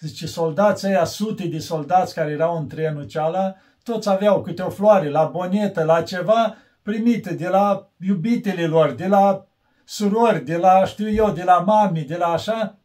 [0.00, 4.70] Zice, soldații ăia, sute de soldați care erau în trenul ceala, toți aveau câte o
[4.70, 9.46] floare la bonetă, la ceva primite de la iubitele lor, de la
[9.84, 12.78] surori, de la, știu eu, de la mami, de la așa.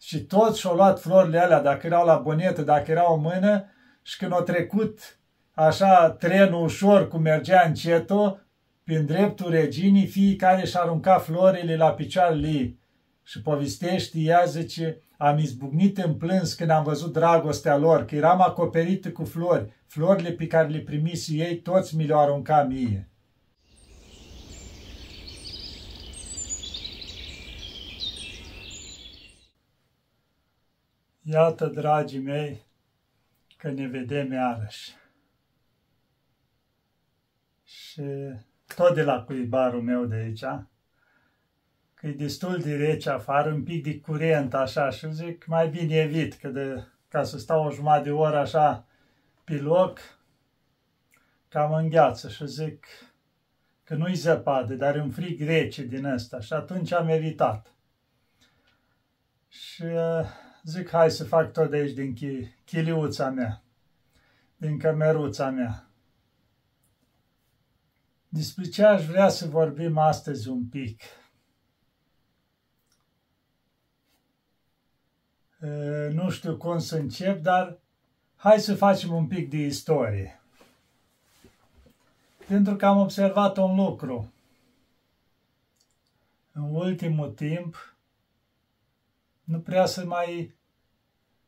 [0.00, 3.64] Și toți și-au luat florile alea, dacă erau la bonetă, dacă erau în mână,
[4.02, 5.18] și când au trecut
[5.52, 8.46] așa trenul ușor cum mergea încetul,
[8.84, 12.78] prin dreptul reginii, fiecare și arunca florile la picioarele ei.
[13.22, 18.40] Și povestește ea, zice, am izbucnit în plâns când am văzut dragostea lor, că eram
[18.40, 19.72] acoperită cu flori.
[19.86, 23.08] Florile pe care le primisi ei, toți mi le-au aruncat mie.
[31.22, 32.66] Iată, dragii mei,
[33.56, 34.96] că ne vedem iarăși.
[37.64, 38.02] Și
[38.76, 40.44] tot de la cuibarul meu de aici,
[41.98, 45.96] că e destul de rece afară, un pic de curent așa și zic mai bine
[45.96, 48.86] evit, că de, ca să stau o jumătate de oră așa
[49.44, 49.98] pe loc,
[51.48, 52.86] cam îngheață și zic
[53.84, 57.72] că nu-i zăpadă, dar e un frig rece din ăsta și atunci am evitat.
[59.48, 60.26] Și uh,
[60.64, 62.14] zic, hai să fac tot de aici din
[62.64, 63.62] chiliuța mea,
[64.56, 65.88] din cămeruța mea.
[68.28, 71.02] Despre ce aș vrea să vorbim astăzi un pic.
[76.12, 77.78] Nu știu cum să încep, dar
[78.36, 80.40] hai să facem un pic de istorie.
[82.46, 84.32] Pentru că am observat un lucru.
[86.52, 87.96] În ultimul timp,
[89.44, 90.54] nu prea să mai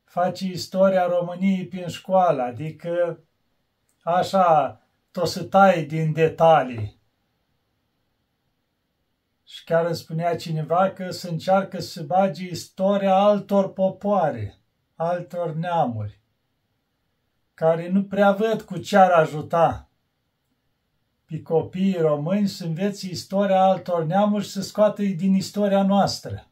[0.05, 3.19] face istoria României prin școală, adică
[4.03, 7.00] așa, tot să tai din detalii.
[9.53, 14.59] Și chiar îmi spunea cineva că se încearcă să bage istoria altor popoare,
[14.95, 16.21] altor neamuri,
[17.55, 19.91] care nu prea văd cu ce ar ajuta
[21.25, 26.47] pe copiii români să învețe istoria altor neamuri și să scoată din istoria noastră.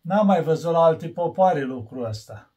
[0.00, 2.52] N-am mai văzut la alte popoare lucrul ăsta.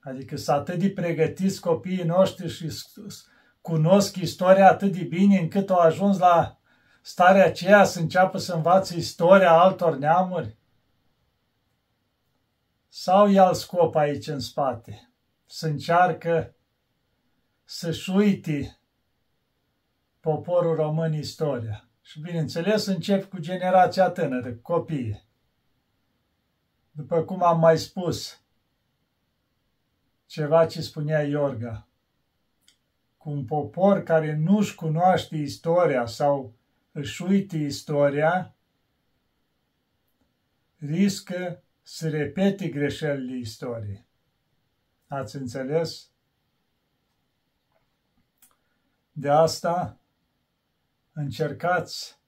[0.00, 2.70] Adică să atât de pregătiți copiii noștri și
[3.60, 6.59] cunosc istoria atât de bine încât au ajuns la
[7.00, 10.56] starea aceea să înceapă să învațe istoria altor neamuri?
[12.88, 15.10] Sau e alt scop aici în spate?
[15.46, 16.54] Să încearcă
[17.64, 18.78] să-și uite
[20.20, 21.84] poporul român istoria.
[22.02, 25.24] Și bineînțeles încep cu generația tânără, copiii.
[26.90, 28.40] După cum am mai spus,
[30.26, 31.86] ceva ce spunea Iorga,
[33.16, 36.52] cu un popor care nu-și cunoaște istoria sau
[36.92, 38.54] își uite istoria,
[40.76, 44.06] riscă să repete greșelile istoriei.
[45.06, 46.10] Ați înțeles?
[49.12, 49.98] De asta
[51.12, 52.18] încercați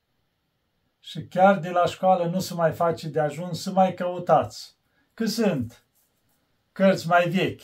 [1.00, 4.76] și chiar de la școală nu se mai face de ajuns să mai căutați.
[5.14, 5.84] Că sunt
[6.72, 7.62] cărți mai vechi,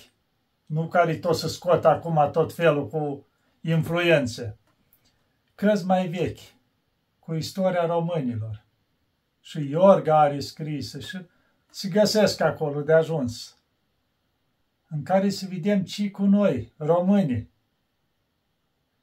[0.66, 3.26] nu care tot să scot acum tot felul cu
[3.60, 4.58] influențe.
[5.54, 6.57] Cărți mai vechi,
[7.28, 8.64] cu istoria românilor.
[9.40, 11.18] Și Iorga are scrisă și
[11.70, 13.58] se găsesc acolo de ajuns.
[14.88, 17.50] În care să vedem ce cu noi, românii.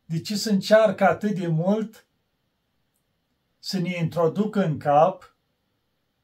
[0.06, 2.06] De ce se încearcă atât de mult
[3.60, 5.36] să ne introducă în cap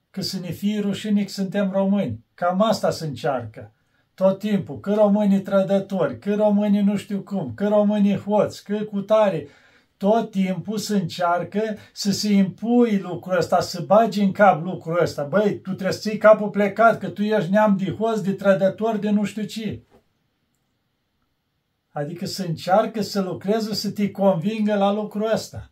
[0.10, 2.26] că să ne fie rușine că suntem români.
[2.34, 3.74] Cam asta se încearcă.
[4.14, 9.02] Tot timpul, că românii trădători, că românii nu știu cum, că românii hoți, că cu
[9.02, 9.48] tare.
[10.02, 15.24] Tot timpul se încearcă să se impui lucrul ăsta, să bagi în cap lucrul ăsta.
[15.24, 19.00] Băi, tu trebuie să ții capul plecat, că tu ești neam de hoți, de trădători,
[19.00, 19.84] de nu știu ce.
[21.90, 25.72] Adică să încearcă să lucreze, să te convingă la lucrul ăsta.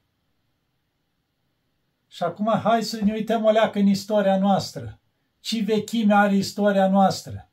[2.07, 4.99] Și acum hai să ne uităm o leacă în istoria noastră.
[5.39, 7.51] Ce vechime are istoria noastră?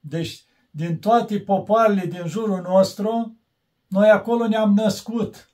[0.00, 3.38] Deci, din toate popoarele din jurul nostru,
[3.94, 5.50] noi acolo ne-am născut.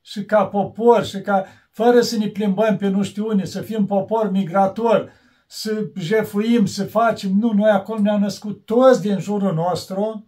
[0.00, 3.86] Și ca popor, și ca, fără să ne plimbăm pe nu știu unde, să fim
[3.86, 5.12] popor migrator,
[5.46, 10.26] să jefuim, să facem, nu, noi acolo ne-am născut toți din jurul nostru,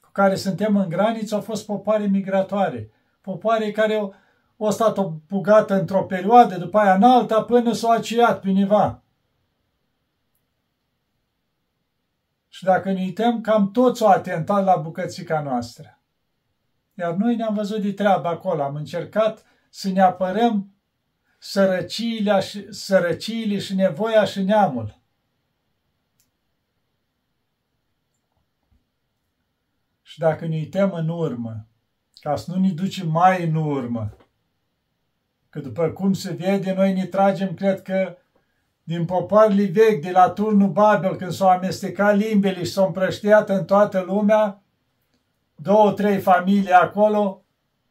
[0.00, 2.90] cu care suntem în graniță, au fost popoare migratoare.
[3.20, 4.14] Popoare care au
[4.56, 9.02] o stat o bugată într-o perioadă, după aia în alta, până s-o aciat pe niva.
[12.56, 16.00] Și dacă ne uităm, cam toți au atentat la bucățica noastră.
[16.94, 20.74] Iar noi ne-am văzut de treabă acolo, am încercat să ne apărăm,
[21.38, 25.00] sărăciile, sărăciile și nevoia și neamul.
[30.02, 31.66] Și dacă ne uităm în urmă,
[32.20, 34.16] ca să nu ne ducem mai în urmă,
[35.48, 38.16] că după cum se vede, noi ne tragem, cred că,
[38.86, 43.64] din popoarele vechi, de la turnul Babel, când s-au amestecat limbele și s-au împrăștiat în
[43.64, 44.62] toată lumea,
[45.54, 47.44] două, trei familii acolo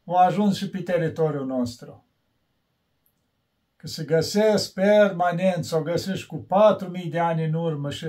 [0.06, 2.06] au ajuns și pe teritoriul nostru.
[3.76, 8.08] Că se găsesc permanent, s-o găsești cu patru mii de ani în urmă și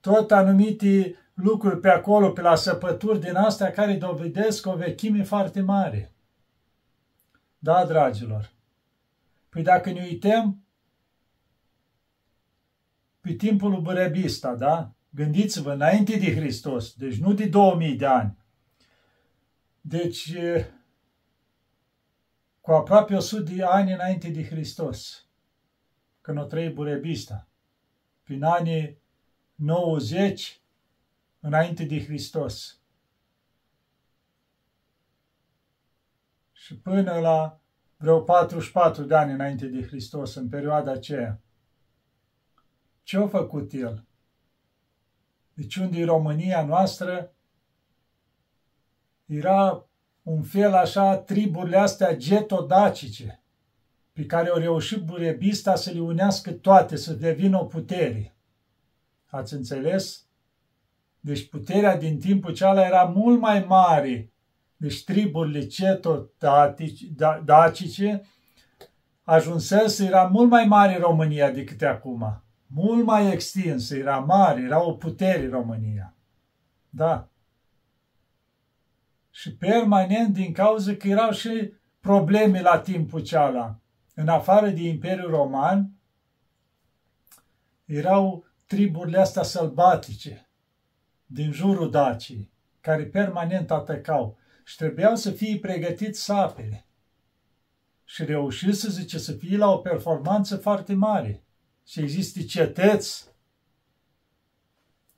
[0.00, 5.60] tot anumite lucruri pe acolo, pe la săpături din astea care dovedesc o vechime foarte
[5.60, 6.12] mare.
[7.58, 8.50] Da, dragilor?
[9.48, 10.62] Păi dacă ne uităm
[13.28, 14.92] pe timpul lui Bărebista, da?
[15.10, 18.36] Gândiți-vă, înainte de Hristos, deci nu de 2000 de ani.
[19.80, 20.32] Deci,
[22.60, 25.26] cu aproape 100 de ani înainte de Hristos,
[26.20, 27.48] când o trăi Burebista,
[28.22, 28.98] prin anii
[29.54, 30.60] 90
[31.40, 32.80] înainte de Hristos.
[36.52, 37.60] Și până la
[37.96, 41.40] vreo 44 de ani înainte de Hristos, în perioada aceea.
[43.08, 44.04] Ce a făcut el?
[45.54, 47.34] Deci unde România noastră
[49.26, 49.86] era
[50.22, 53.42] un fel așa triburile astea getodacice,
[54.12, 58.36] pe care au reușit Burebista să le unească toate, să devină o putere.
[59.26, 60.26] Ați înțeles?
[61.20, 64.32] Deci puterea din timpul cealaltă era mult mai mare.
[64.76, 68.22] Deci triburile ceto-dacice
[69.22, 72.42] ajunsese, era mult mai mare România decât acum.
[72.70, 76.14] Mult mai extinsă, era mare, era o putere România.
[76.90, 77.28] Da.
[79.30, 83.80] Și permanent din cauza că erau și probleme la timpul cealaltă.
[84.14, 85.92] În afară de Imperiul Roman,
[87.84, 90.48] erau triburile astea sălbatice
[91.26, 92.50] din jurul Dacii,
[92.80, 96.86] care permanent atacau și trebuiau să fie pregătiți sapele.
[98.04, 101.42] Și reușit să zice să fie la o performanță foarte mare.
[101.88, 103.30] Și există cetăți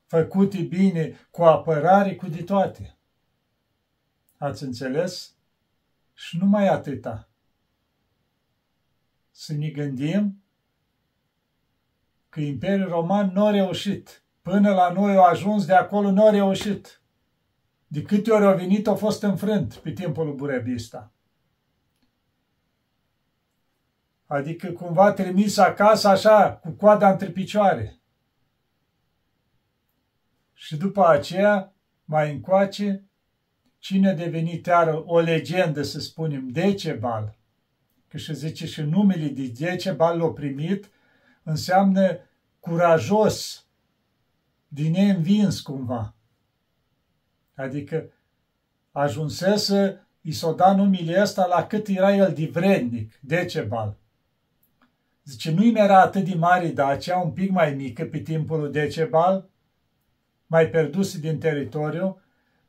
[0.06, 2.96] făcute bine, cu apărare, cu de toate.
[4.36, 5.34] Ați înțeles?
[6.12, 7.28] Și numai atâta.
[9.30, 10.42] Să ne gândim
[12.28, 16.30] că Imperiul Roman nu a reușit Până la noi au ajuns, de acolo nu au
[16.30, 17.02] reușit.
[17.86, 21.12] De câte ori au venit, au fost înfrânt pe timpul lui Burebista.
[24.32, 28.00] Adică cumva trimis acasă așa, cu coada între picioare.
[30.52, 31.74] Și după aceea,
[32.04, 33.04] mai încoace,
[33.78, 37.36] cine a devenit iară o legendă, să spunem, Decebal,
[38.08, 40.90] că și zice și numele de Decebal l-a primit,
[41.42, 42.18] înseamnă
[42.60, 43.66] curajos,
[44.68, 46.14] din neînvins cumva.
[47.54, 48.12] Adică
[48.92, 53.98] ajunsese, i s-o da numele ăsta la cât era el de vrednic, Decebal.
[55.24, 59.50] Zice, nu-i era atât de mare Dacia, un pic mai mică pe timpul lui Decebal,
[60.46, 62.20] mai perduse din teritoriu,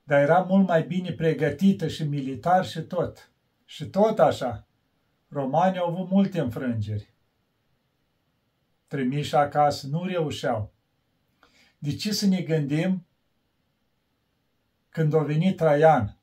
[0.03, 3.31] dar era mult mai bine pregătită și militar și tot.
[3.65, 4.67] Și tot așa.
[5.29, 7.13] Romanii au avut multe înfrângeri.
[8.87, 10.73] Trimiși acasă, nu reușeau.
[11.77, 13.05] De ce să ne gândim
[14.89, 16.20] când a venit Traian?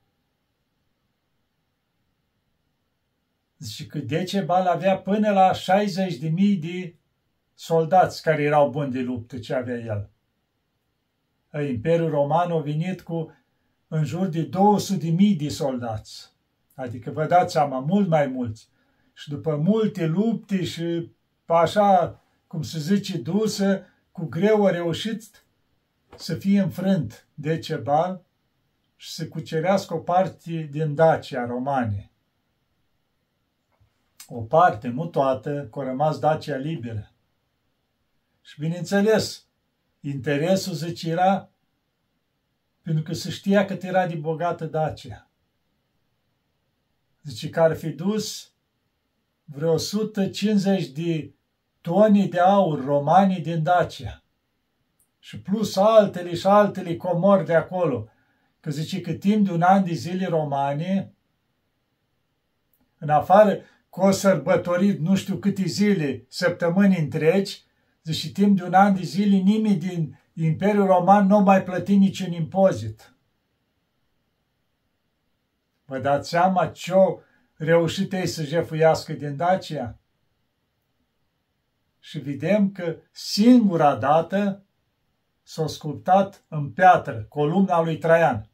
[3.59, 6.95] Zice că Decebal avea până la 60.000 de
[7.55, 10.11] soldați care erau buni de luptă ce avea el.
[11.69, 13.33] Imperiul Roman a venit cu
[13.89, 16.33] în jur de 200.000 de soldați.
[16.75, 18.69] Adică vă dați seama, mult mai mulți.
[19.13, 21.11] Și după multe lupte și
[21.47, 25.45] așa, cum se zice, dusă, cu greu a reușit
[26.17, 28.25] să fie înfrânt de Cebal
[28.97, 32.11] și să cucerească o parte din Dacia romane.
[34.31, 37.13] O parte, nu toată, că a rămas Dacia liberă.
[38.41, 39.47] Și bineînțeles,
[40.01, 41.51] interesul zice era
[42.83, 45.31] pentru că se știa cât era de bogată Dacia.
[47.23, 48.53] Zice că ar fi dus
[49.45, 51.35] vreo 150 de
[51.81, 54.23] toni de aur romani din Dacia
[55.19, 58.09] și plus altele și altele comori de acolo.
[58.61, 61.13] Că zice că timp de un an de zile romane,
[62.99, 63.59] în afară
[63.91, 67.63] că o sărbătorit nu știu câte zile, săptămâni întregi,
[68.03, 72.33] zice timp de un an de zile nimeni din Imperiul Roman nu mai plăti niciun
[72.33, 73.13] impozit.
[75.85, 77.19] Vă dați seama ce-o
[77.55, 79.99] reușit ei să jefuiască din Dacia?
[82.09, 84.65] și vedem că singura dată
[85.43, 88.48] s-a sculptat în piatră columna lui Traian.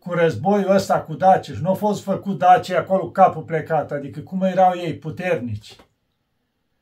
[0.00, 4.20] Cu războiul ăsta cu Daciș și nu a fost făcut Daci acolo capul plecat, adică
[4.20, 5.76] cum erau ei puternici.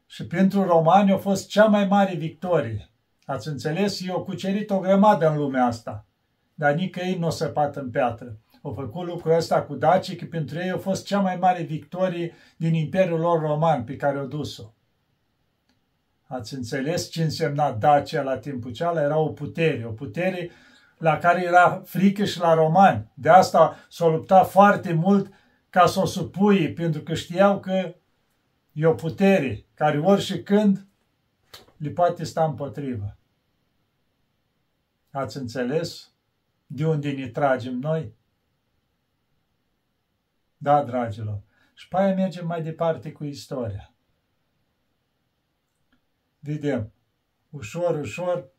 [0.06, 2.90] Și pentru romani a fost cea mai mare victorie.
[3.24, 4.06] Ați înțeles?
[4.06, 6.06] Eu cucerit o grămadă în lumea asta,
[6.54, 8.38] dar nici ei nu o săpat în piatră.
[8.62, 12.34] Au făcut lucrul ăsta cu dacii, că pentru ei a fost cea mai mare victorie
[12.56, 14.72] din Imperiul lor roman pe care au dus-o.
[16.26, 19.02] Ați înțeles ce însemna Dacia la timpul ceala?
[19.02, 20.50] Era o putere, o putere
[20.98, 23.10] la care era frică și la romani.
[23.14, 25.32] De asta s-au luptat foarte mult
[25.70, 27.94] ca să o supui, pentru că știau că
[28.72, 30.86] e o putere care ori și când
[31.76, 33.16] le poate sta împotrivă.
[35.10, 36.12] Ați înțeles
[36.66, 38.14] de unde ne tragem noi?
[40.56, 41.40] Da, dragilor.
[41.74, 43.92] Și pe aia mergem mai departe cu istoria.
[46.38, 46.92] Vedem,
[47.50, 48.53] ușor, ușor,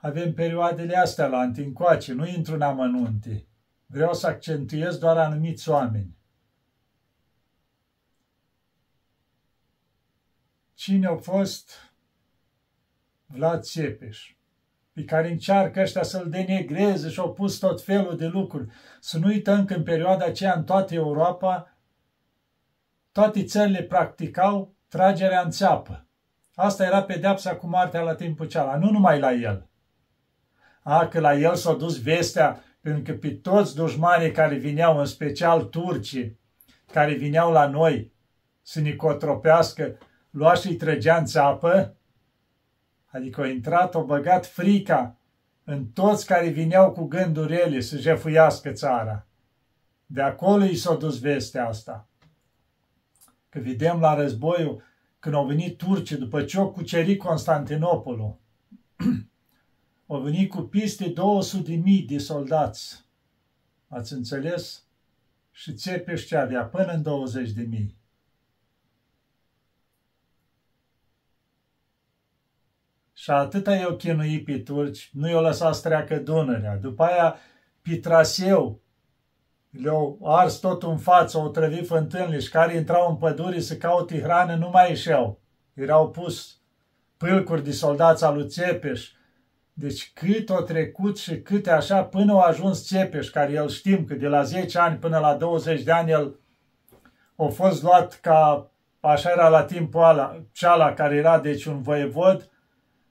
[0.00, 3.46] avem perioadele astea la antincoace, nu intru în amănunte.
[3.86, 6.16] Vreau să accentuez doar anumiți oameni.
[10.74, 11.70] Cine a fost
[13.26, 14.36] Vlad Țepeș?
[14.98, 18.68] pe care încearcă ăștia să-l denegreze și au pus tot felul de lucruri.
[19.00, 21.76] Să nu uităm că în perioada aceea în toată Europa
[23.12, 26.06] toate țările practicau tragerea în țeapă.
[26.54, 29.68] Asta era pedeapsa cu moartea la timpul ceala, nu numai la el.
[30.82, 35.06] A, că la el s-a dus vestea, pentru că pe toți dușmanii care vineau, în
[35.06, 36.38] special turcii,
[36.92, 38.12] care vineau la noi
[38.62, 39.98] să ne cotropească,
[40.30, 41.98] lua și-i trăgea în țeapă,
[43.10, 45.16] Adică a intrat, a băgat frica
[45.64, 49.26] în toți care vineau cu gânduri ele să jefuiască țara.
[50.06, 52.08] De acolo i s-a dus vestea asta.
[53.48, 54.82] Că vedem la războiul,
[55.18, 58.38] când au venit turcii, după ce au cucerit Constantinopolul,
[60.10, 63.04] au venit cu piste 200 de mii de soldați.
[63.88, 64.82] Ați înțeles?
[65.50, 67.96] Și Țepeș ce avea până în 20 de mii.
[73.12, 76.76] Și atâta i-au chinuit pe turci, nu i-au lăsat să treacă Dunărea.
[76.76, 77.36] După aia,
[77.82, 78.80] pe traseu,
[79.70, 84.20] le-au ars tot în față, au trăvit fântânile și care intrau în pădure să caute
[84.20, 85.40] hrană nu mai ieșeau.
[85.74, 86.60] Erau pus
[87.16, 89.10] pâlcuri de soldați al lui Țepeș.
[89.80, 94.14] Deci cât o trecut și câte așa până au ajuns Țepeș, care el știm că
[94.14, 96.38] de la 10 ani până la 20 de ani el
[97.36, 98.70] a fost luat ca,
[99.00, 102.50] așa era la timpul ala, ceala care era deci un voievod,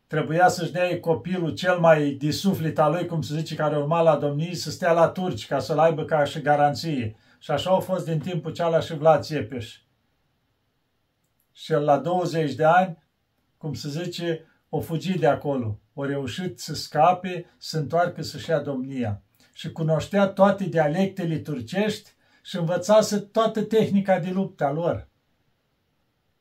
[0.07, 4.15] trebuia să-și dea copilul cel mai disuflit al lui, cum se zice, care urma la
[4.15, 7.15] domnii, să stea la turci, ca să-l aibă ca și garanție.
[7.39, 9.75] Și așa au fost din timpul ceala și Vlad Țepeș.
[11.53, 12.97] Și el la 20 de ani,
[13.57, 14.45] cum se zice,
[14.77, 15.79] o fugit de acolo.
[15.93, 19.21] O reușit să scape, să întoarcă să-și ia domnia.
[19.53, 22.09] Și cunoștea toate dialectele turcești
[22.41, 25.07] și învățase toată tehnica de luptă a lor.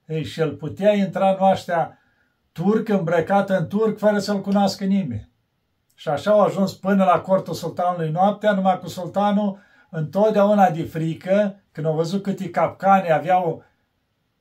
[0.06, 1.98] Ei, și el putea intra în oaștea
[2.52, 5.30] turc îmbrăcat în turc fără să-l cunoască nimeni.
[5.94, 9.58] Și așa au ajuns până la cortul sultanului noaptea, numai cu sultanul
[9.90, 13.64] întotdeauna de frică, când au văzut câte capcane aveau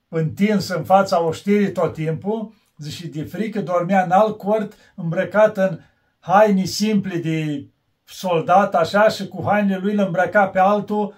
[0.08, 5.80] întins în fața oștirii tot timpul, zice, de frică dormea în alt cort, îmbrăcat în
[6.18, 7.66] haine simple de
[8.04, 11.14] soldat, așa, și cu hainele lui îl îmbrăca pe altul,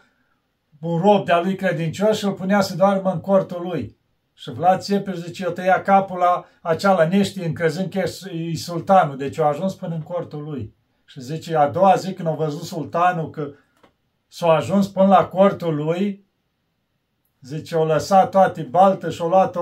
[0.81, 3.97] un rob de-a lui credincios și îl punea să doarmă în cortul lui.
[4.35, 9.39] Și Vlad Țepeș zice, eu tăia capul la acea nești încrezând că e sultanul, deci
[9.39, 10.75] a ajuns până în cortul lui.
[11.05, 13.51] Și zice, a doua zi când a văzut sultanul că
[14.29, 16.27] s-a ajuns până la cortul lui,
[17.41, 19.57] zice, au lăsat toate baltă și au luat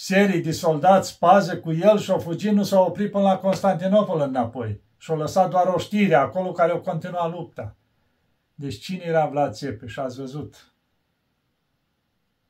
[0.00, 3.38] o serie de soldați pază cu el și au fugit, nu s-au oprit până la
[3.38, 4.80] Constantinopol înapoi.
[4.96, 7.76] Și au lăsat doar o știre acolo care au continuat lupta.
[8.54, 9.96] Deci cine era Vlad Țepeș?
[9.96, 10.72] Ați văzut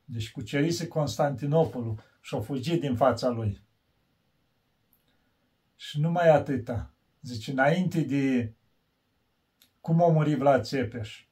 [0.04, 3.60] deci cucerise Constantinopolul și a fugit din fața lui.
[5.76, 6.90] Și numai atâta.
[7.22, 8.54] Zice, înainte de
[9.80, 11.24] cum a murit Vlad Țepeș.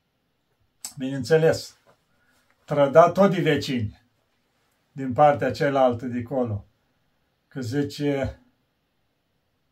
[0.97, 1.79] Bineînțeles,
[2.65, 4.08] trăda tot de vecini
[4.99, 6.67] din partea cealaltă de acolo.
[7.49, 8.41] Că zice,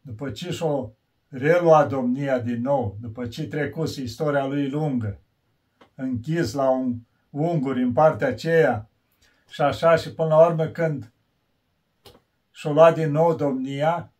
[0.01, 0.91] după ce și-o
[1.29, 5.21] relua domnia din nou, după ce trecuse istoria lui lungă,
[5.95, 6.99] închis la un
[7.31, 8.91] unguri în partea aceea,
[9.49, 11.13] și așa și până la urmă când
[12.51, 14.13] și-o lua din nou domnia,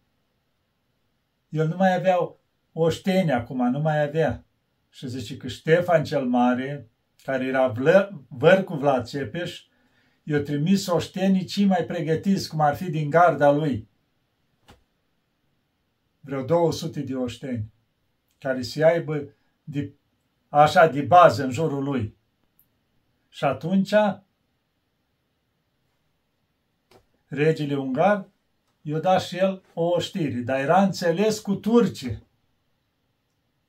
[1.49, 2.37] el nu mai avea
[2.73, 4.45] oșteni acum, nu mai avea.
[4.89, 6.91] Și zice că Ștefan cel Mare,
[7.23, 9.67] care era vlă, văr cu Vlad Țepeș,
[10.29, 13.89] i-a trimis oștenii cei mai pregătiți, cum ar fi din garda lui.
[16.21, 17.73] Vreo 200 de oșteni,
[18.39, 19.29] care să aibă
[19.65, 19.93] de,
[20.49, 22.17] așa de bază în jurul lui.
[23.29, 23.93] Și atunci,
[27.27, 28.29] regele ungar
[28.83, 32.23] i-a dat și el o oștire, dar era înțeles cu turcii.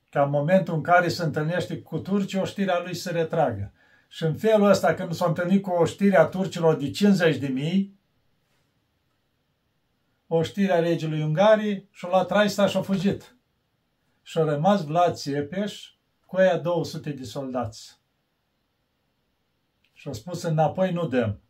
[0.10, 3.72] Ca în momentul în care se întâlnește cu turcii, oștirea lui se retragă.
[4.08, 8.00] Și în felul ăsta, când s-a întâlnit cu oștirea turcilor de 50 de mii,
[10.28, 13.36] oștirea regelui Ungarii și-a luat traista și-a fugit.
[14.22, 15.92] Și-a rămas Vlad Țepeș
[16.26, 18.00] cu aia 200 de soldați.
[19.94, 21.42] Și-a spus înapoi nu dăm.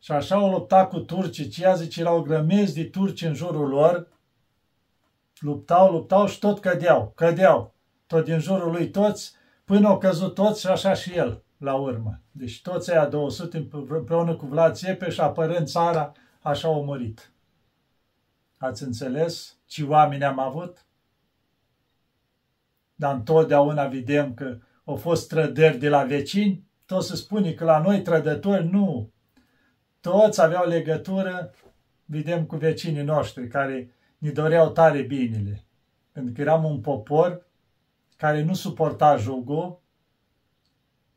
[0.00, 4.08] Și așa au luptat cu turcii, ceea zice, erau grămezi de turci în jurul lor,
[5.38, 7.74] luptau, luptau și tot cădeau, cădeau,
[8.06, 9.32] tot din jurul lui toți,
[9.64, 12.20] până au căzut toți și așa și el la urmă.
[12.30, 17.32] Deci toți aia 200 împreună cu Vlad Țepeș și apărând țara, așa au murit.
[18.56, 20.84] Ați înțeles ce oameni am avut?
[22.94, 27.78] Dar întotdeauna vedem că au fost trădări de la vecini, tot se spune că la
[27.78, 29.10] noi trădători nu.
[30.00, 31.54] Toți aveau legătură,
[32.04, 35.64] vedem, cu vecinii noștri care ne doreau tare binele.
[36.12, 37.46] Pentru că eram un popor
[38.16, 39.79] care nu suporta jugul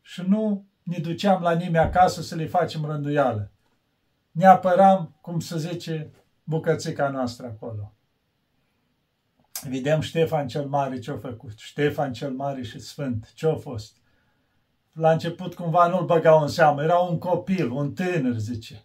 [0.06, 3.50] și nu ne duceam la nimeni acasă să le facem rânduială.
[4.30, 6.10] Ne apăram, cum să zice,
[6.42, 7.92] bucățica noastră acolo.
[9.68, 11.58] Vedem Ștefan cel Mare ce-a făcut.
[11.58, 13.32] Ștefan cel Mare și Sfânt.
[13.34, 13.96] Ce-a fost?
[14.92, 16.82] La început cumva nu-l băgau în seamă.
[16.82, 18.84] Era un copil, un tânăr, zice.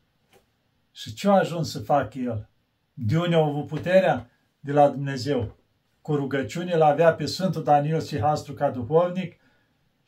[0.91, 2.49] Și ce a ajuns să facă el?
[2.93, 4.29] De unde a avut puterea?
[4.59, 5.55] De la Dumnezeu.
[6.01, 9.38] Cu rugăciune l avea pe Sfântul Daniel și Hastru ca duhovnic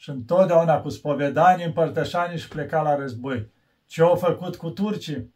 [0.02, 3.52] și întotdeauna cu spovedanie, împărtășanie și pleca la război.
[3.86, 5.34] Ce au făcut cu turcii?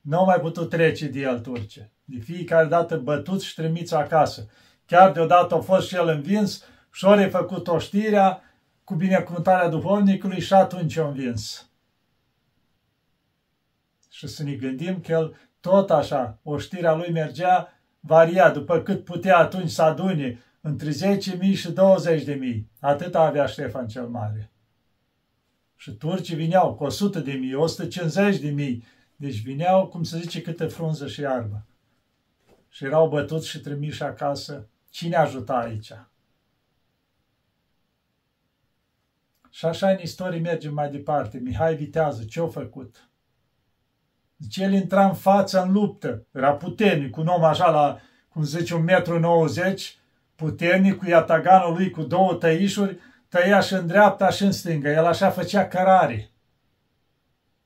[0.00, 1.92] Nu au mai putut trece de el turce.
[2.04, 4.48] De fiecare dată bătuți și trimiți acasă.
[4.86, 8.42] Chiar deodată a fost și el învins și ori făcut oștirea
[8.84, 11.70] cu binecuvântarea duhovnicului și atunci a învins.
[14.10, 19.38] Și să ne gândim că el tot așa, oștirea lui mergea varia după cât putea
[19.38, 22.62] atunci să adune între 10.000 și 20.000.
[22.80, 24.50] Atât avea Ștefan cel Mare.
[25.76, 28.84] Și turcii vineau cu 100 de mii, 150 de mii.
[29.16, 31.66] Deci vineau, cum se zice, câte frunză și iarbă.
[32.68, 34.68] Și erau bătuți și trimiși acasă.
[34.90, 35.92] Cine ajuta aici?
[39.50, 41.38] Și așa în istorie mergem mai departe.
[41.38, 43.08] Mihai Vitează, ce-a făcut?
[44.36, 46.26] Deci el intra în față în luptă.
[46.32, 47.98] Era puternic, un om așa la,
[48.28, 49.98] cum zice, un metru 90,
[50.42, 54.90] puternic, cu iataganul lui cu două tăișuri, tăia și în dreapta și în stânga.
[54.90, 56.30] El așa făcea cărare.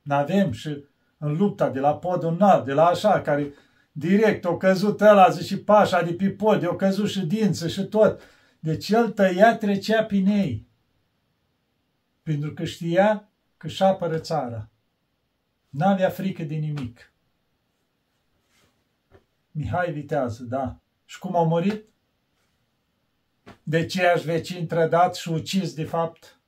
[0.02, 0.84] N-avem și
[1.18, 3.52] în lupta de la podul înalt, de la așa, care
[3.92, 8.20] direct o căzut ăla, zice, pașa de pe pod, o căzut și dință și tot.
[8.60, 10.68] Deci el tăia, trecea pe ei.
[12.22, 14.68] Pentru că știa că și apără țara.
[15.68, 17.12] N-avea frică de nimic.
[19.50, 20.80] Mihai Vitează, da.
[21.04, 21.84] Și cum a murit?
[23.68, 26.40] De ce aș vecin trădat și ucis de fapt?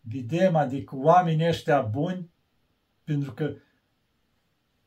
[0.00, 2.30] Vedem, adică oamenii ăștia buni,
[3.04, 3.54] pentru că,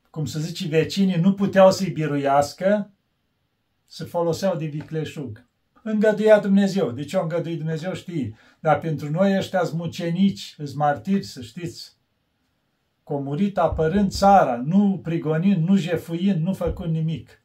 [0.09, 2.91] cum să zice, vecinii nu puteau să-i biruiască,
[3.85, 5.45] se foloseau de vicleșug.
[5.83, 6.91] Îngăduia Dumnezeu.
[6.91, 8.35] De ce o îngăduit Dumnezeu știi.
[8.59, 11.97] Dar pentru noi ăștia mucenici, îți martiri, să știți.
[13.03, 17.41] Comurit apărând țara, nu prigonind, nu jefuind, nu făcând nimic.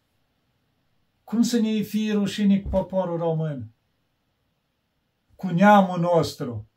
[1.32, 3.70] Cum să ne fie rușine cu poporul român?
[5.36, 6.68] Cu neamul nostru?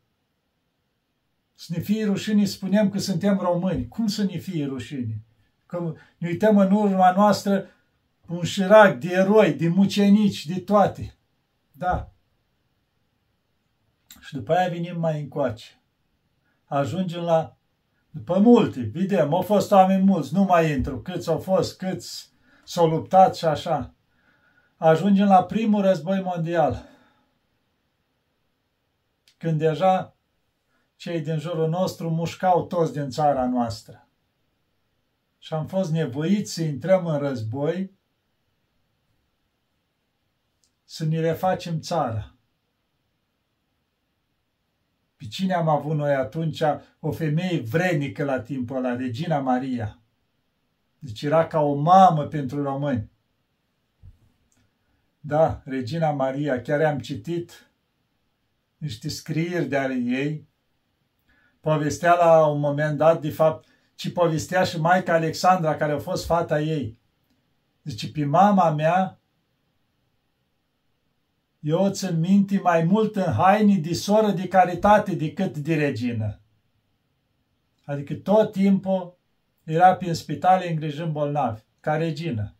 [1.54, 3.88] Să ne fie rușine, spunem că suntem români.
[3.88, 5.24] Cum să ne fie rușine?
[5.66, 7.66] Că ne uităm în urma noastră
[8.28, 11.16] un șirac de eroi, de mucenici, de toate.
[11.72, 12.12] Da.
[14.20, 15.82] Și după aia venim mai încoace.
[16.64, 17.56] Ajungem la,
[18.10, 22.30] după multe, vedem, au fost oameni mulți, nu mai intru, câți au fost, câți
[22.64, 23.95] s-au luptat și așa
[24.76, 26.88] ajungem la primul război mondial,
[29.38, 30.16] când deja
[30.96, 34.08] cei din jurul nostru mușcau toți din țara noastră.
[35.38, 37.94] Și am fost nevoiți să intrăm în război,
[40.84, 42.34] să ne refacem țara.
[45.16, 46.62] Pe cine am avut noi atunci?
[47.00, 49.98] O femeie vrenică la timpul ăla, Regina Maria.
[50.98, 53.10] Deci era ca o mamă pentru români.
[55.28, 57.70] Da, Regina Maria, chiar am citit
[58.76, 60.48] niște scrieri de ale ei,
[61.60, 66.26] povestea la un moment dat, de fapt, ci povestea și Maica Alexandra, care a fost
[66.26, 66.98] fata ei.
[67.84, 69.20] Zice, pe mama mea,
[71.60, 76.40] eu o țin minte mai mult în haine de soră de caritate decât de regină.
[77.84, 79.18] Adică tot timpul
[79.64, 82.55] era prin spitale îngrijind bolnavi, ca regină.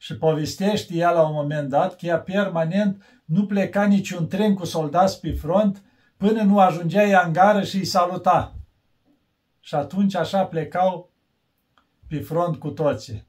[0.00, 4.64] Și povestește ea la un moment dat că ea permanent nu pleca niciun tren cu
[4.64, 5.82] soldați pe front
[6.16, 8.54] până nu ajungea ea în gară și îi saluta.
[9.60, 11.10] Și atunci așa plecau
[12.08, 13.26] pe front cu toții.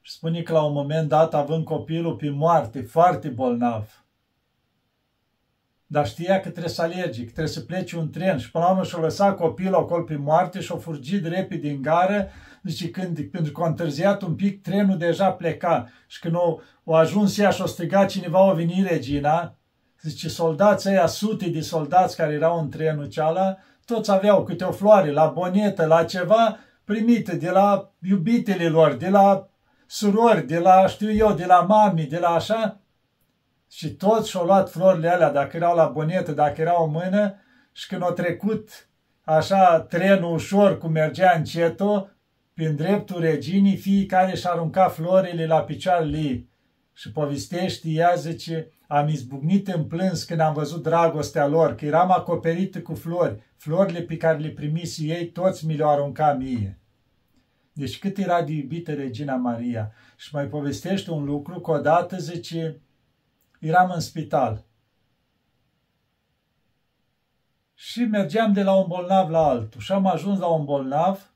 [0.00, 4.04] Și spune că la un moment dat, având copilul pe moarte, foarte bolnav,
[5.86, 8.70] dar știa că trebuie să alergi, că trebuie să plece un tren și până la
[8.70, 12.28] urmă și-a lăsat copilul acolo pe moarte și-a furgit repede în gară,
[12.68, 15.88] zice, când, pentru că a întârziat un pic, trenul deja pleca.
[16.06, 19.54] Și când o, o ajuns ea și-a strigat cineva, o venit regina,
[20.02, 24.72] zice, soldații ăia, sute de soldați care erau în trenul ceala, toți aveau câte o
[24.72, 29.48] floare, la bonetă, la ceva primite de la iubitele lor, de la
[29.86, 32.80] surori, de la, știu eu, de la mami, de la așa,
[33.70, 37.34] și toți și-au luat florile alea, dacă erau la bonetă, dacă erau în mână,
[37.72, 38.88] și când au trecut
[39.24, 42.17] așa trenul ușor cum mergea încetul,
[42.58, 46.48] prin dreptul reginii, fiecare și arunca florile la picioarele ei.
[46.92, 52.10] Și povestește, ea zice, am izbucnit în plâns când am văzut dragostea lor, că eram
[52.10, 53.42] acoperită cu flori.
[53.56, 56.80] Florile pe care le primisi ei, toți mi le-au aruncat mie.
[57.72, 59.92] Deci cât era de iubită Regina Maria.
[60.16, 62.80] Și mai povestește un lucru, că odată, zice,
[63.60, 64.64] eram în spital.
[67.74, 69.80] Și mergeam de la un bolnav la altul.
[69.80, 71.32] Și am ajuns la un bolnav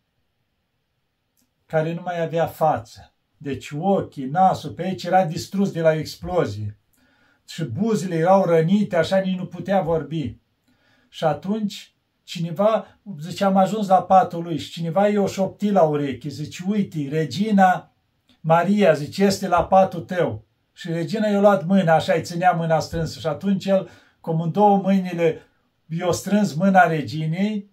[1.73, 3.15] care nu mai avea față.
[3.37, 6.79] Deci ochii, nasul, pe aici era distrus de la explozie.
[7.49, 10.39] Și buzile erau rănite, așa nici nu putea vorbi.
[11.09, 16.29] Și atunci cineva, zice, am ajuns la patul lui și cineva i-o șopti la ureche,
[16.29, 17.93] zice, uite, Regina
[18.41, 20.45] Maria, zice, este la patul tău.
[20.73, 23.89] Și regina i-a luat mâna, așa îi ținea mâna strânsă și atunci el,
[24.21, 25.43] cum în două mâinile,
[25.87, 27.71] i-a strâns mâna reginei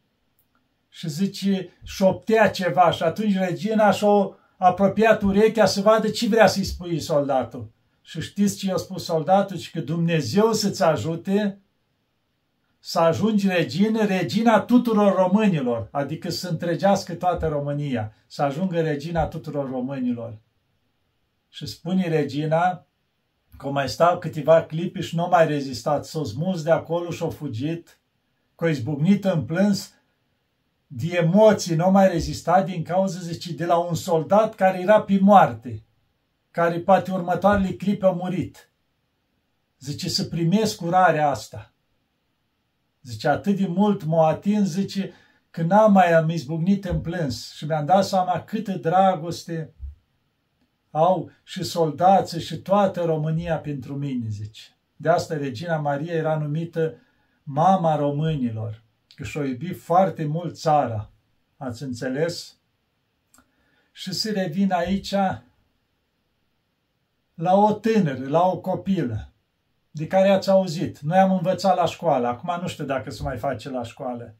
[0.89, 6.63] și zice, șoptea ceva și atunci regina și-a apropiat urechea să vadă ce vrea să-i
[6.63, 7.71] spui soldatul.
[8.01, 9.57] Și știți ce i-a spus soldatul?
[9.57, 11.59] Și că Dumnezeu să-ți ajute
[12.79, 19.69] să ajungi regină, regina tuturor românilor, adică să întregească toată România, să ajungă regina tuturor
[19.69, 20.37] românilor.
[21.49, 22.85] Și spune regina,
[23.57, 27.99] că mai stau câteva clipi și nu mai rezistat, s-o smuls de acolo și-o fugit,
[28.55, 29.93] că o izbucnit în plâns,
[30.91, 35.19] de emoții, nu mai rezistat din cauza, zice, de la un soldat care era pe
[35.21, 35.83] moarte,
[36.51, 38.71] care poate următoarele clipe a murit.
[39.79, 41.73] Zice, să primesc curarea asta.
[43.01, 45.13] Zice, atât de mult m-a atins, zice,
[45.49, 49.73] că n-am mai am izbucnit în plâns și mi-am dat seama câtă dragoste
[50.91, 54.61] au și soldații și toată România pentru mine, zice.
[54.95, 56.95] De asta Regina Maria era numită
[57.43, 58.83] Mama Românilor,
[59.19, 61.09] că și-o iubi foarte mult țara.
[61.57, 62.57] Ați înțeles?
[63.91, 65.13] Și se revin aici
[67.33, 69.31] la o tânără, la o copilă,
[69.91, 70.99] de care ați auzit.
[70.99, 74.35] Noi am învățat la școală, acum nu știu dacă se mai face la școală.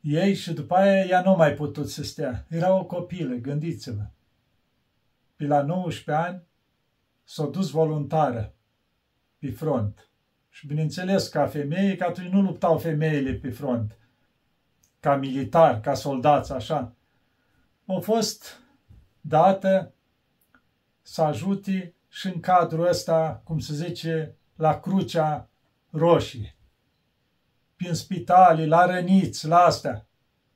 [0.01, 2.47] ei și după aia ea nu mai putut să stea.
[2.49, 4.07] Era o copilă, gândiți-vă.
[5.37, 6.43] Pe la 19 ani
[7.25, 8.55] s-a dus voluntară
[9.39, 10.09] pe front.
[10.49, 13.99] Și bineînțeles, ca femeie, că atunci nu luptau femeile pe front,
[15.01, 16.95] ca militar, ca soldați, așa.
[17.87, 18.61] Au fost
[19.21, 19.95] dată
[21.03, 25.51] să ajute și în cadrul ăsta, cum se zice, la Crucea
[25.91, 26.57] Roșie.
[27.77, 30.07] Prin spitale, la răniți, la astea.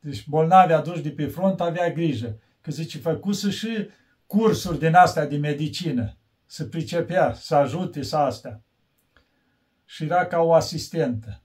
[0.01, 2.39] Deci bolnavi aduși de pe front avea grijă.
[2.61, 3.89] Că zice, făcuse și
[4.27, 6.17] cursuri din astea de medicină.
[6.47, 8.61] Să pricepea, să ajute, să astea
[9.87, 11.41] și era ca o asistentă.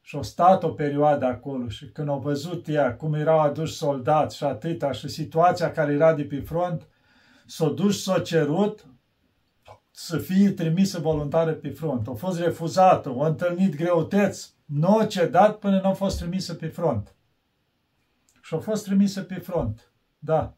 [0.00, 4.36] Și o stat o perioadă acolo și când au văzut ea cum erau aduși soldați
[4.36, 6.86] și atâta și situația care era de pe front,
[7.50, 8.86] s-a dus, s-a cerut
[9.90, 12.08] să fie trimisă voluntară pe front.
[12.08, 16.66] A fost refuzată, a întâlnit greutăți, nu a cedat până nu a fost trimisă pe
[16.66, 17.14] front.
[18.42, 19.92] Și a fost trimisă pe front.
[20.18, 20.56] Da.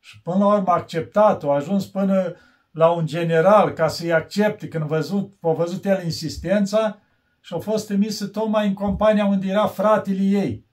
[0.00, 2.34] Și până la urmă a acceptat-o, a ajuns până
[2.70, 6.98] la un general ca să-i accepte când a văzut, a văzut el insistența
[7.40, 10.66] și a fost trimisă tocmai în compania unde era fratele ei.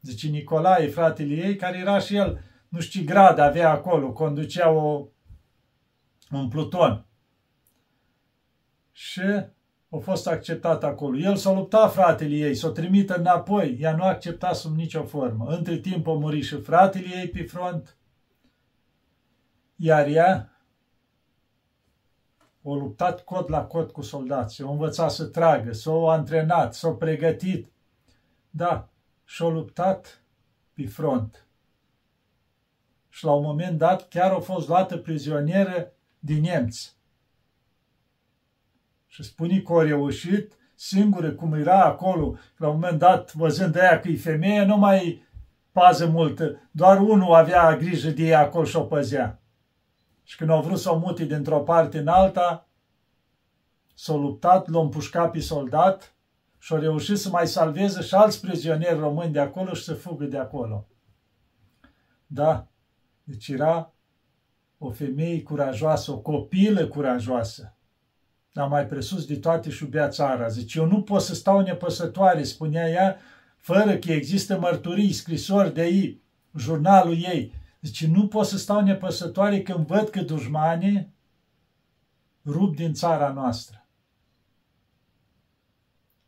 [0.00, 2.40] Zice Nicolae, fratele ei, care era și el,
[2.74, 5.06] nu știu ce grad avea acolo, conducea o,
[6.30, 7.06] un pluton.
[8.92, 9.20] Și
[9.88, 11.18] a fost acceptat acolo.
[11.18, 15.46] El s-a luptat fratele ei, s-a trimită înapoi, ea nu a acceptat sub nicio formă.
[15.46, 17.96] Între timp a murit și fratele ei pe front,
[19.76, 20.58] iar ea
[22.64, 27.72] a luptat cot la cot cu soldații, a învățat să tragă, s-a antrenat, s-a pregătit.
[28.50, 28.88] Da,
[29.24, 30.22] și-a luptat
[30.72, 31.43] pe front.
[33.14, 36.96] Și la un moment dat chiar a fost luată prizonieră din nemți.
[39.06, 44.00] Și spune că a reușit singură cum era acolo, la un moment dat, văzând aia
[44.00, 45.26] că e femeie, nu mai
[45.72, 49.42] pază multă, doar unul avea grijă de ea acolo și o păzea.
[50.22, 52.68] Și când au vrut să o mute dintr-o parte în alta,
[53.94, 56.14] s-au luptat, l-au împușcat pe soldat
[56.58, 60.24] și au reușit să mai salveze și alți prizonieri români de acolo și să fugă
[60.24, 60.86] de acolo.
[62.26, 62.68] Da,
[63.24, 63.92] deci era
[64.78, 67.76] o femeie curajoasă, o copilă curajoasă.
[68.52, 70.48] Dar mai presus de toate și iubea țara.
[70.48, 73.16] Zice, eu nu pot să stau nepăsătoare, spunea ea,
[73.56, 76.22] fără că există mărturii, scrisori de ei,
[76.56, 77.54] jurnalul ei.
[77.80, 81.12] Zice, nu pot să stau nepăsătoare când văd că dușmanii
[82.44, 83.86] rup din țara noastră.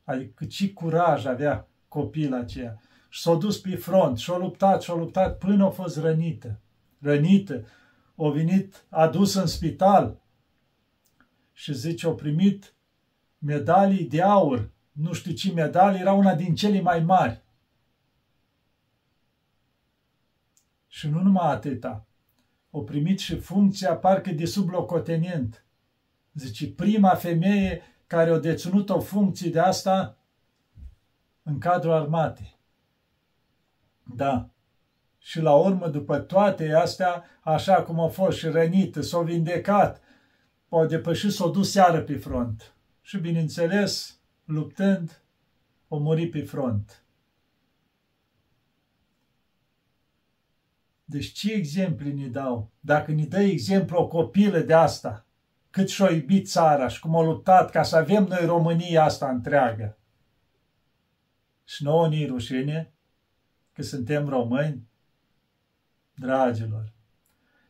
[0.05, 2.81] Adică ce curaj avea copila aceea.
[3.09, 6.61] Și s-a dus pe front și a luptat și a luptat până a fost rănită.
[6.99, 7.67] Rănită.
[8.15, 10.21] O venit adus în spital
[11.53, 12.75] și zice, au primit
[13.39, 14.71] medalii de aur.
[14.93, 17.45] Nu știu ce medalii, era una din cele mai mari.
[20.87, 22.07] Și nu numai atâta.
[22.71, 25.65] O primit și funcția parcă de sublocotenent.
[26.33, 30.19] Zice, prima femeie care a deținut o funcție de asta
[31.43, 32.59] în cadrul armatei.
[34.15, 34.51] Da.
[35.27, 40.03] Și la urmă, după toate astea, așa cum a fost și rănită, s-a vindecat,
[40.69, 42.75] au depășit, s-a dus seară pe front.
[43.01, 45.23] Și, bineînțeles, luptând,
[45.89, 47.05] o muri pe front.
[51.05, 52.71] Deci ce exemple ne dau?
[52.81, 55.27] Dacă ne dă exemplu o copilă de asta,
[55.71, 59.99] cât și-o iubit țara și cum a luptat ca să avem noi România asta întreagă.
[61.65, 62.93] Și nouă ni rușine
[63.73, 64.89] că suntem români,
[66.17, 66.93] dragilor.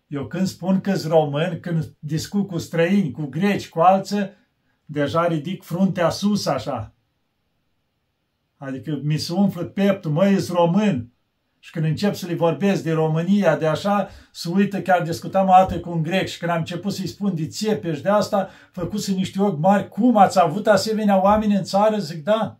[0.07, 4.31] Eu când spun că sunt român, când discut cu străini, cu greci, cu alții,
[4.85, 6.95] deja ridic fruntea sus așa.
[8.57, 11.11] Adică mi se umflă peptul, măi, sunt român.
[11.59, 15.81] Și când încep să le vorbesc de România, de așa, să uită, chiar discutam o
[15.81, 19.43] cu un grec și când am început să-i spun de țepeș de asta, făcuse niște
[19.43, 21.99] ochi mari, cum ați avut asemenea oameni în țară?
[21.99, 22.59] Zic, da.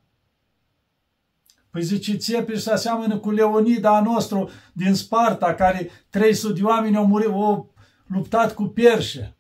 [1.77, 6.97] Păi zice, țepeș se aseamănă cu Leonida a nostru din Sparta, care 300 de oameni
[6.97, 7.75] au murit, au
[8.07, 9.37] luptat cu perșe.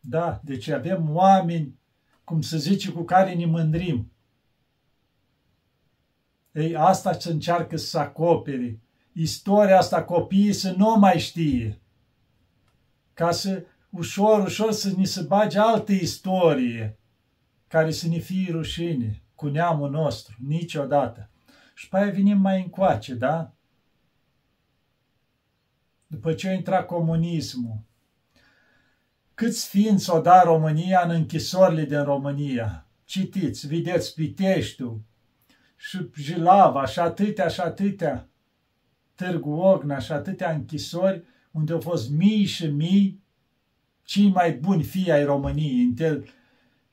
[0.00, 1.78] Da, deci avem oameni,
[2.24, 4.12] cum să zice, cu care ne mândrim.
[6.52, 8.80] Ei, asta ce încearcă să acopere.
[9.12, 11.80] Istoria asta copiii să nu mai știe.
[13.14, 16.98] Ca să ușor, ușor să ni se bage altă istorie
[17.68, 21.30] care să ne fie rușine cu neamul nostru, niciodată.
[21.74, 23.52] Și pe aia venim mai încoace, da?
[26.06, 27.80] După ce a intrat comunismul,
[29.34, 32.86] câți ființi o da România în închisorile din România?
[33.04, 35.00] Citiți, vedeți Piteștiul,
[35.76, 38.28] și Jilava și atâtea și atâtea
[39.14, 43.22] Târgu Ogna și atâtea închisori unde au fost mii și mii
[44.02, 46.28] cei mai buni fii ai României, intel,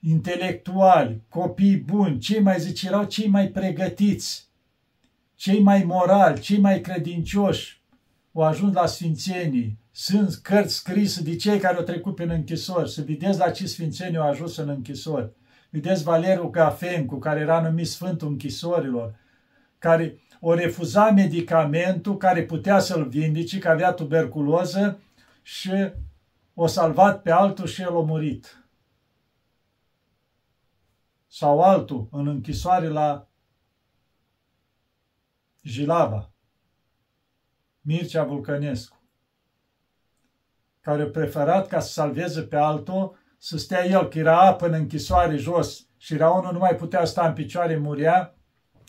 [0.08, 4.48] intelectuali, copii buni, cei mai zice, erau cei mai pregătiți,
[5.36, 7.82] cei mai morali, cei mai credincioși,
[8.34, 9.78] au ajuns la sfințenii.
[9.92, 12.92] Sunt cărți scrise de cei care au trecut prin închisori.
[12.92, 15.32] Să vedeți la ce sfințenii au ajuns în închisori.
[15.70, 19.16] Vedeți Valeriu Gafencu, care era numit Sfântul Închisorilor,
[19.80, 25.00] care o refuza medicamentul care putea să-l vindice, că avea tuberculoză
[25.42, 25.72] și
[26.54, 28.65] o salvat pe altul și el a murit.
[31.38, 33.28] Sau altul în închisoare la
[35.62, 36.32] Jilava,
[37.82, 39.04] Mircea Vulcănescu,
[40.80, 44.74] care a preferat ca să salveze pe altul să stea el, că era apă în
[44.74, 48.36] închisoare jos și era unul nu mai putea sta în picioare, murea,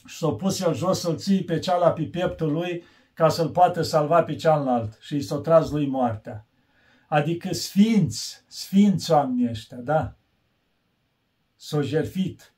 [0.04, 3.82] și s-a pus el jos să-l ții pe ceala pe pieptul lui ca să-l poată
[3.82, 6.46] salva pe cealalt și i s-a tras lui moartea.
[7.08, 10.15] Adică sfinți, sfinți oamenii ăștia, da?
[11.66, 12.54] S-au jerfit.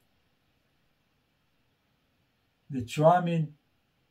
[2.66, 3.50] Deci oameni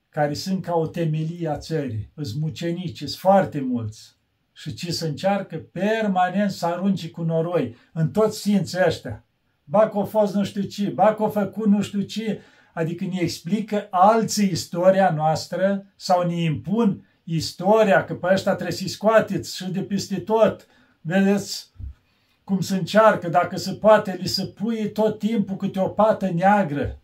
[0.09, 4.17] care sunt ca o temelie a țării, îs mucenici, sunt foarte mulți.
[4.53, 9.25] Și ce să încearcă permanent să arunci cu noroi în toți sfinții ăștia.
[9.63, 12.41] Ba că a fost nu știu ce, ba că a făcut nu știu ce,
[12.73, 18.87] adică ne explică alții istoria noastră sau ne impun istoria, că pe ăștia trebuie să-i
[18.87, 20.67] scoateți și de peste tot.
[21.01, 21.71] Vedeți
[22.47, 27.01] cum se încearcă, dacă se poate, li se pui tot timpul câte o pată neagră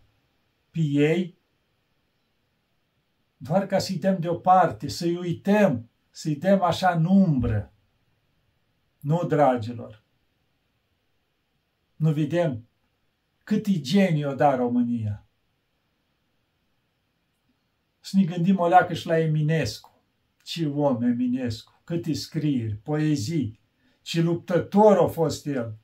[0.70, 1.38] pe ei,
[3.36, 7.72] doar ca să-i dăm deoparte, să-i uităm, să-i dăm așa în umbră.
[9.00, 10.02] Nu, dragilor.
[11.96, 12.68] Nu vedem
[13.42, 15.26] cât genii o da România.
[18.00, 20.02] Să ne gândim o leacă și la Eminescu.
[20.42, 23.62] Ce om Eminescu, câte scrieri, poezii,
[24.04, 25.74] ce luptător a fost el.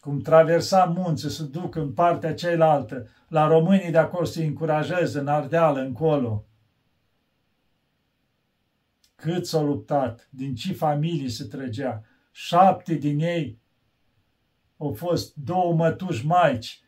[0.00, 5.26] Cum traversa munții să ducă în partea cealaltă, la românii de acolo să-i încurajeze în
[5.26, 6.44] Ardeală, încolo.
[9.14, 12.02] Cât s-au luptat, din ce familii se trăgea.
[12.30, 13.58] Șapte din ei
[14.76, 16.82] au fost două mătuși maici,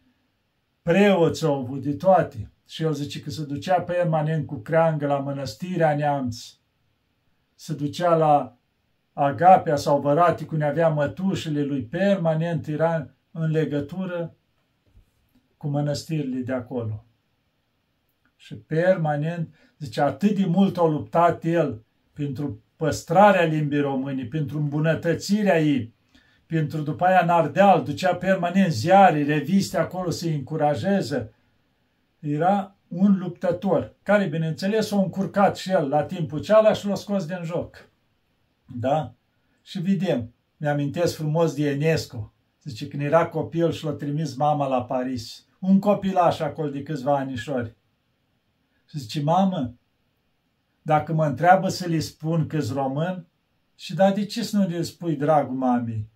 [0.83, 2.51] preoți au avut de toate.
[2.67, 6.47] Și el zice că se ducea permanent cu creangă la mănăstirea Neamț,
[7.55, 8.60] se ducea la
[9.13, 14.35] Agapea sau Vărati, când avea mătușile lui, permanent era în legătură
[15.57, 17.05] cu mănăstirile de acolo.
[18.37, 25.61] Și permanent, zice, atât de mult a luptat el pentru păstrarea limbii române, pentru îmbunătățirea
[25.61, 25.95] ei,
[26.47, 31.35] pentru după aia în Ardeal, ducea permanent ziare, reviste acolo să-i încurajeze.
[32.19, 37.27] Era un luptător, care, bineînțeles, s-a încurcat și el la timpul ceala și l-a scos
[37.27, 37.90] din joc.
[38.79, 39.15] Da?
[39.63, 44.85] Și vedem, mi-amintesc frumos de Enescu, zice, când era copil și l-a trimis mama la
[44.85, 47.77] Paris, un copilaș acolo de câțiva anișori.
[48.87, 49.75] Și zice, mamă,
[50.83, 53.27] dacă mă întreabă să le spun că român,
[53.75, 56.09] și da, de ce să nu le spui, dragul mamei?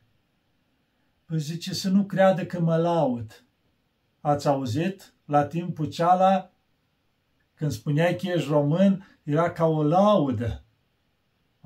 [1.24, 3.44] Păi zice să nu creadă că mă laud.
[4.20, 5.14] Ați auzit?
[5.24, 6.50] La timpul ceala,
[7.54, 10.63] când spuneai că ești român, era ca o laudă.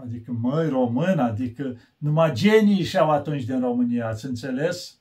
[0.00, 5.00] Adică, măi, român, adică numai genii și-au atunci din România, ați înțeles?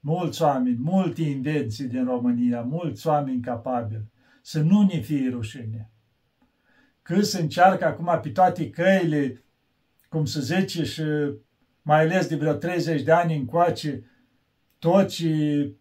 [0.00, 4.10] Mulți oameni, multe invenții din România, mulți oameni capabili.
[4.42, 5.90] Să nu ne fie rușine.
[7.02, 9.44] Cât se încearcă acum pe toate căile,
[10.08, 11.02] cum se zice, și
[11.82, 14.04] mai ales de vreo 30 de ani încoace,
[14.78, 15.72] tot ce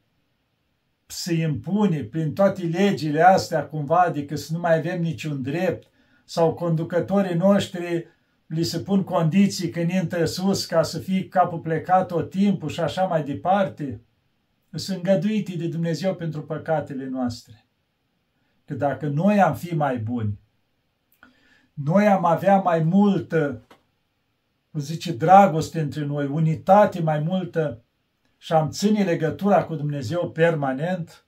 [1.05, 5.87] se impune prin toate legile astea cumva, adică să nu mai avem niciun drept,
[6.29, 8.07] sau conducătorii noștri
[8.45, 12.79] li se pun condiții când intră sus ca să fie capul plecat tot timpul și
[12.79, 14.01] așa mai departe,
[14.71, 17.65] sunt îngăduite de Dumnezeu pentru păcatele noastre.
[18.65, 20.39] Că dacă noi am fi mai buni,
[21.73, 23.67] noi am avea mai multă
[24.73, 27.83] zice, dragoste între noi, unitate mai multă
[28.37, 31.25] și am ține legătura cu Dumnezeu permanent,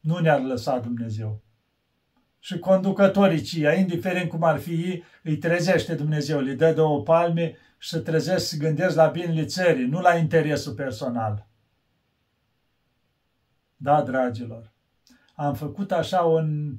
[0.00, 1.42] nu ne-ar lăsa Dumnezeu.
[2.48, 7.56] Și conducătorii cia, indiferent cum ar fi ei, îi trezește Dumnezeu, le dă două palme
[7.78, 11.46] și se trezesc să gândesc la binele țării, nu la interesul personal.
[13.76, 14.72] Da, dragilor,
[15.34, 16.76] am făcut așa un,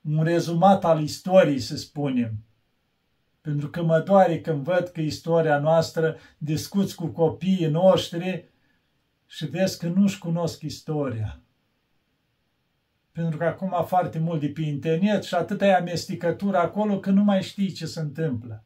[0.00, 2.34] un rezumat al istoriei, să spunem,
[3.40, 8.48] pentru că mă doare când văd că istoria noastră discuți cu copiii noștri
[9.26, 11.40] și vezi că nu-și cunosc istoria.
[13.16, 17.22] Pentru că acum foarte mult de pe internet și atâta e amestecătură acolo că nu
[17.22, 18.64] mai știi ce se întâmplă.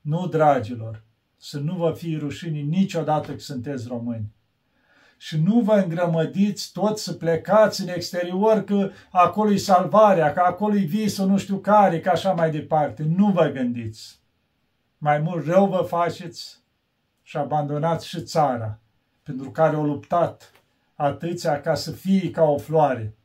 [0.00, 1.04] Nu, dragilor,
[1.36, 4.34] să nu vă fie rușine niciodată că sunteți români
[5.16, 10.74] și nu vă îngrămădiți toți să plecați în exterior că acolo e salvarea, că acolo
[10.74, 13.02] e visul nu știu care, că așa mai departe.
[13.16, 14.20] Nu vă gândiți.
[14.98, 16.62] Mai mult rău vă faceți
[17.22, 18.78] și abandonați și țara,
[19.22, 20.52] pentru care au luptat
[20.94, 23.16] atâția ca să fie ca o floare.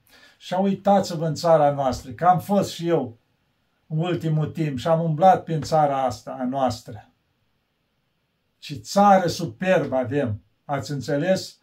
[0.44, 3.18] Și uitați-vă în țara noastră, că am fost și eu
[3.88, 7.10] în ultimul timp și am umblat prin țara asta a noastră.
[8.58, 11.58] Ce țară superbă avem, ați înțeles?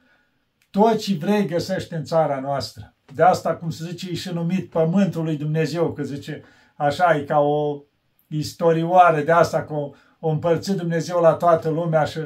[0.70, 2.94] Tot ce vrei găsești în țara noastră.
[3.14, 6.42] De asta, cum se zice, e și numit Pământul lui Dumnezeu, că zice,
[6.76, 7.82] așa e ca o
[8.26, 12.20] istorioară de asta, că o, o împărțit Dumnezeu la toată lumea și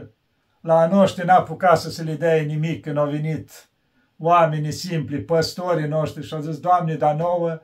[0.60, 3.70] la noștri n-a apucat să se le dea nimic când au venit
[4.22, 7.60] oamenii simpli, păstorii noștri și au zis, Doamne, dar nouă,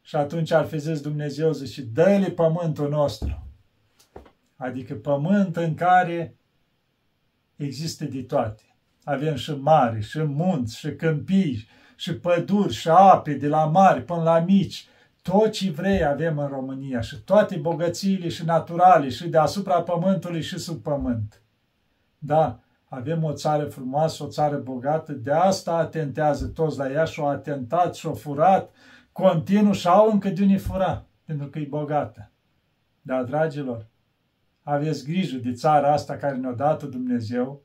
[0.00, 3.46] și atunci ar fi zis Dumnezeu, zice, dă-le pământul nostru.
[4.56, 6.36] Adică pământ în care
[7.56, 8.62] există de toate.
[9.04, 14.22] Avem și mari, și munți, și câmpii, și păduri, și ape, de la mari până
[14.22, 14.86] la mici.
[15.22, 20.58] Tot ce vrei avem în România și toate bogățiile și naturale și deasupra pământului și
[20.58, 21.42] sub pământ.
[22.18, 27.20] Da, avem o țară frumoasă, o țară bogată, de asta atentează toți la ea și
[27.20, 28.70] au atentat și au furat
[29.12, 32.30] continuu și au încă de unii fura, pentru că e bogată.
[33.02, 33.86] Dar, dragilor,
[34.62, 37.64] aveți grijă de țara asta care ne-a dat Dumnezeu,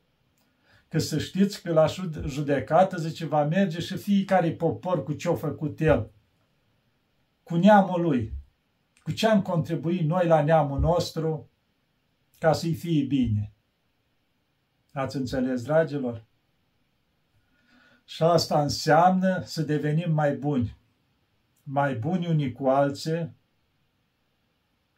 [0.88, 1.86] că să știți că la
[2.26, 6.12] judecată, zice, va merge și fiecare popor cu ce-a făcut el,
[7.44, 8.34] cu neamul lui,
[9.04, 11.50] cu ce am contribuit noi la neamul nostru
[12.40, 13.54] ca să-i fie bine.
[14.92, 16.24] Ați înțeles, dragilor?
[18.06, 20.78] Și asta înseamnă să devenim mai buni.
[21.64, 23.36] Mai buni unii cu alții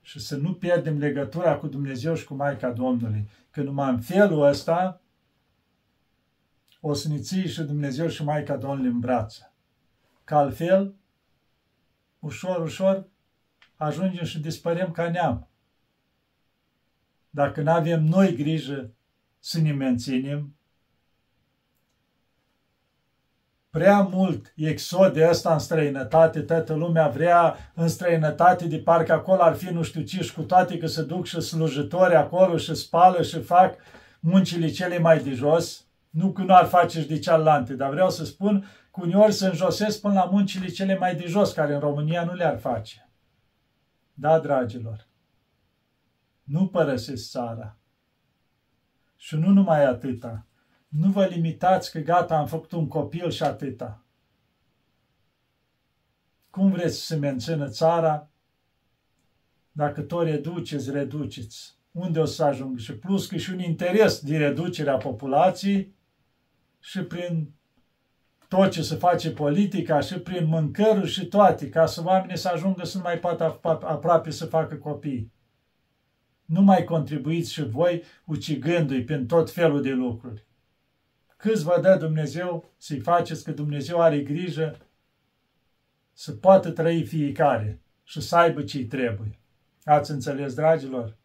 [0.01, 3.29] și să nu pierdem legătura cu Dumnezeu și cu Maica Domnului.
[3.51, 5.01] Că numai în felul ăsta
[6.81, 9.53] o să ne ții și Dumnezeu și Maica Domnului în brață.
[10.23, 10.95] Că altfel,
[12.19, 13.07] ușor, ușor,
[13.75, 15.47] ajungem și dispărem ca neam.
[17.29, 18.93] Dacă nu avem noi grijă
[19.45, 20.55] să ne menținem,
[23.69, 29.41] prea mult exod de ăsta în străinătate, toată lumea vrea în străinătate, de parcă acolo
[29.41, 32.75] ar fi nu știu ce și cu toate că se duc și slujitori acolo și
[32.75, 33.75] spală și fac
[34.19, 38.09] muncile cele mai de jos, nu că nu ar face și de cealaltă, dar vreau
[38.09, 41.79] să spun că uneori se înjosesc până la muncile cele mai de jos, care în
[41.79, 43.09] România nu le-ar face.
[44.13, 45.07] Da, dragilor,
[46.43, 47.77] nu părăsiți țara.
[49.23, 50.45] Și nu numai atâta.
[50.87, 54.05] Nu vă limitați că gata, am făcut un copil și atâta.
[56.49, 58.29] Cum vreți să se mențină țara
[59.71, 61.77] dacă tot reduceți, reduceți?
[61.91, 62.77] Unde o să ajung?
[62.77, 65.95] Și plus că și un interes de reducerea populației
[66.79, 67.53] și prin
[68.47, 72.85] tot ce se face politica și prin mâncăruri și toate, ca să oamenii să ajungă
[72.85, 75.32] să nu mai poată aproape să facă copii.
[76.45, 80.45] Nu mai contribuiți și voi ucigându-i prin tot felul de lucruri.
[81.37, 84.77] Câți vă dă Dumnezeu să-i faceți că Dumnezeu are grijă
[86.13, 89.39] să poată trăi fiecare și să aibă ce trebuie.
[89.83, 91.17] Ați înțeles, dragilor?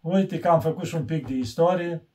[0.00, 2.06] Uite că am făcut și un pic de istorie,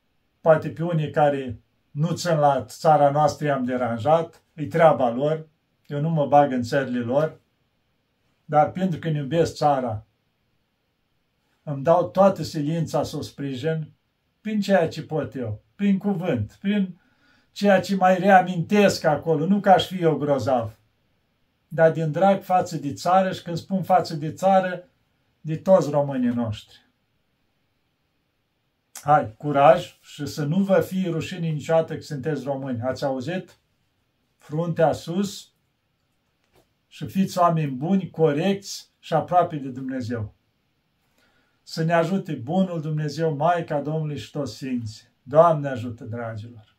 [0.42, 5.48] poate pe unii care nu țin la țara noastră i-am deranjat, e treaba lor,
[5.86, 7.40] eu nu mă bag în țările lor,
[8.46, 10.07] dar pentru că îmi iubesc țara,
[11.70, 13.94] îmi dau toată silința să o sprijin
[14.42, 17.00] prin ceea ce pot eu prin cuvânt, prin
[17.52, 20.80] ceea ce mai reamintesc acolo, nu ca aș fi eu grozav,
[21.68, 24.88] dar din drag față de țară și când spun față de țară,
[25.42, 26.86] de toți românii noștri.
[29.02, 32.82] Hai, curaj și să nu vă fie rușine niciodată că sunteți români.
[32.82, 33.58] Ați auzit?
[34.38, 35.52] Fruntea sus
[36.88, 40.37] și fiți oameni buni, corecți și aproape de Dumnezeu.
[41.70, 45.08] Să ne ajute bunul Dumnezeu, Maica Domnului și toți Sfinții.
[45.24, 46.77] Doamne ajută, dragilor!